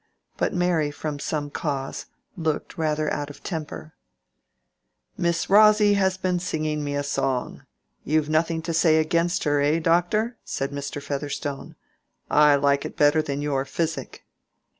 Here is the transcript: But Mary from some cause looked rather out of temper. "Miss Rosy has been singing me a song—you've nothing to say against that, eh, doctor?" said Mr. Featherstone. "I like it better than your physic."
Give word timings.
But 0.35 0.51
Mary 0.51 0.89
from 0.89 1.19
some 1.19 1.51
cause 1.51 2.07
looked 2.35 2.75
rather 2.75 3.13
out 3.13 3.29
of 3.29 3.43
temper. 3.43 3.93
"Miss 5.15 5.47
Rosy 5.47 5.93
has 5.93 6.17
been 6.17 6.39
singing 6.39 6.83
me 6.83 6.95
a 6.95 7.03
song—you've 7.03 8.27
nothing 8.27 8.63
to 8.63 8.73
say 8.73 8.97
against 8.97 9.43
that, 9.43 9.59
eh, 9.61 9.77
doctor?" 9.77 10.37
said 10.43 10.71
Mr. 10.71 11.03
Featherstone. 11.03 11.75
"I 12.31 12.55
like 12.55 12.83
it 12.83 12.97
better 12.97 13.21
than 13.21 13.43
your 13.43 13.63
physic." 13.63 14.25